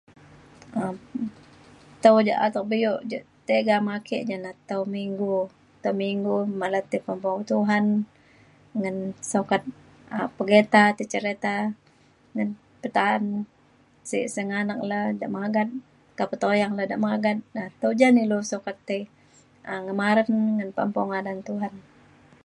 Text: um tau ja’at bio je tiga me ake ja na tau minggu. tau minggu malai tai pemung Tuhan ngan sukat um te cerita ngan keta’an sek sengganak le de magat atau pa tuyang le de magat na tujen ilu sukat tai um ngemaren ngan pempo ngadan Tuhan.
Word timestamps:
um 0.85 0.95
tau 2.03 2.17
ja’at 2.27 2.55
bio 2.71 2.93
je 3.09 3.19
tiga 3.47 3.75
me 3.85 3.91
ake 3.99 4.17
ja 4.29 4.37
na 4.45 4.51
tau 4.69 4.81
minggu. 4.97 5.35
tau 5.83 5.93
minggu 6.03 6.35
malai 6.59 6.83
tai 6.91 7.01
pemung 7.07 7.41
Tuhan 7.51 7.85
ngan 8.81 8.97
sukat 9.31 9.61
um 10.15 10.49
te 10.97 11.03
cerita 11.13 11.55
ngan 12.35 12.49
keta’an 12.81 13.23
sek 14.09 14.25
sengganak 14.35 14.79
le 14.91 15.01
de 15.19 15.27
magat 15.37 15.69
atau 16.13 16.27
pa 16.31 16.35
tuyang 16.43 16.73
le 16.79 16.83
de 16.91 16.97
magat 17.05 17.37
na 17.55 17.61
tujen 17.81 18.15
ilu 18.23 18.39
sukat 18.51 18.77
tai 18.87 19.01
um 19.71 19.79
ngemaren 19.85 20.29
ngan 20.57 20.69
pempo 20.77 21.01
ngadan 21.09 21.39
Tuhan. 21.49 21.73